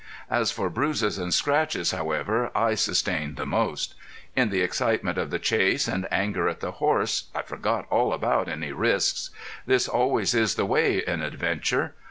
As 0.31 0.49
for 0.49 0.71
bruises 0.71 1.19
and 1.19 1.31
scratches, 1.31 1.91
however, 1.91 2.49
I 2.55 2.73
sustained 2.73 3.37
the 3.37 3.45
most. 3.45 3.93
In 4.35 4.49
the 4.49 4.61
excitement 4.63 5.19
of 5.19 5.29
the 5.29 5.37
chase 5.37 5.87
and 5.87 6.07
anger 6.11 6.49
at 6.49 6.59
the 6.59 6.71
horse 6.71 7.25
I 7.35 7.43
forgot 7.43 7.85
all 7.91 8.11
about 8.11 8.49
any 8.49 8.71
risks. 8.71 9.29
This 9.67 9.87
always 9.87 10.33
is 10.33 10.55
the 10.55 10.65
way 10.65 11.03
in 11.05 11.21
adventure. 11.21 11.93